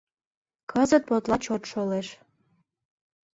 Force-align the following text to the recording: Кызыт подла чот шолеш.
Кызыт 0.71 1.03
подла 1.09 1.37
чот 1.45 1.63
шолеш. 1.71 2.07